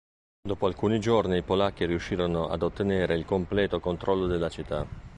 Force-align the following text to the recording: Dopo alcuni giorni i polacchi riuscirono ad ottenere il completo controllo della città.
Dopo 0.41 0.65
alcuni 0.65 0.99
giorni 0.99 1.37
i 1.37 1.41
polacchi 1.43 1.85
riuscirono 1.85 2.47
ad 2.47 2.63
ottenere 2.63 3.13
il 3.13 3.23
completo 3.23 3.79
controllo 3.79 4.25
della 4.25 4.49
città. 4.49 4.87